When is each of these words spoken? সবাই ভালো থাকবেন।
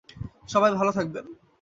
সবাই 0.47 0.71
ভালো 0.75 0.91
থাকবেন। 0.91 1.25